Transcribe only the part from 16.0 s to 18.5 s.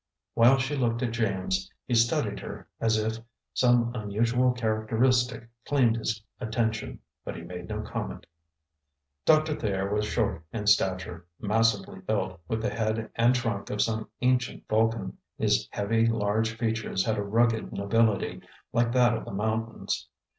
large features had a rugged nobility,